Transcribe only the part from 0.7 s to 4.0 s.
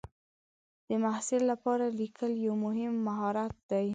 د محصل لپاره لیکل یو مهم مهارت دی.